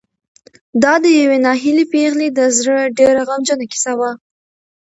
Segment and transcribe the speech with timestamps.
[0.83, 4.11] دا د یوې ناهیلې پېغلې د زړه ډېره غمجنه کیسه وه.